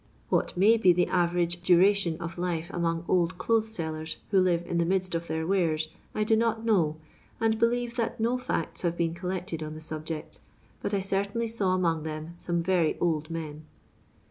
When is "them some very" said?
12.01-12.97